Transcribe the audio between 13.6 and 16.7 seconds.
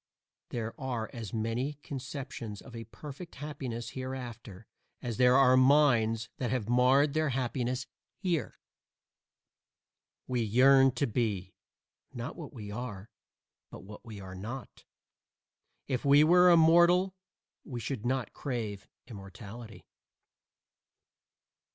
but what we are not. If we were